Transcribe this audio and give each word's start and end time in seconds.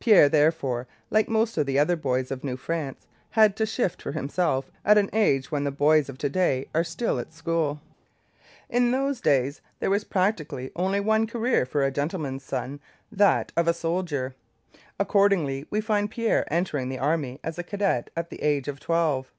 Pierre, 0.00 0.28
therefore, 0.28 0.88
like 1.10 1.28
most 1.28 1.56
of 1.56 1.64
the 1.64 1.78
other 1.78 1.94
boys 1.94 2.32
of 2.32 2.42
New 2.42 2.56
France, 2.56 3.06
had 3.30 3.54
to 3.54 3.64
shift 3.64 4.02
for 4.02 4.10
himself 4.10 4.68
at 4.84 4.98
an 4.98 5.08
age 5.12 5.52
when 5.52 5.62
the 5.62 5.70
boys 5.70 6.08
of 6.08 6.18
to 6.18 6.28
day 6.28 6.66
are 6.74 6.82
still 6.82 7.20
at 7.20 7.32
school. 7.32 7.80
In 8.68 8.90
those 8.90 9.20
days 9.20 9.60
there 9.78 9.88
was 9.88 10.02
practically 10.02 10.72
only 10.74 10.98
one 10.98 11.24
career 11.28 11.64
for 11.64 11.84
a 11.84 11.92
gentleman's 11.92 12.42
son 12.42 12.80
that 13.12 13.52
of 13.56 13.68
a 13.68 13.72
soldier. 13.72 14.34
Accordingly 14.98 15.64
we 15.70 15.80
find 15.80 16.10
Pierre 16.10 16.52
entering 16.52 16.88
the 16.88 16.98
army 16.98 17.38
as 17.44 17.56
a 17.56 17.62
cadet 17.62 18.10
at 18.16 18.28
the 18.30 18.42
age 18.42 18.66
of 18.66 18.80
twelve. 18.80 19.30